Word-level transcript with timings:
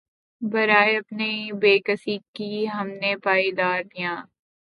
بارے‘ 0.41 0.95
اپنی 0.97 1.31
بیکسی 1.61 2.17
کی 2.35 2.51
ہم 2.75 2.87
نے 3.01 3.11
پائی 3.23 3.51
داد‘ 3.59 3.85
یاں 3.99 4.17